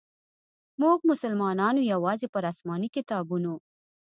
[0.81, 3.53] موږ مسلمانانو یوازي پر اسماني کتابونو.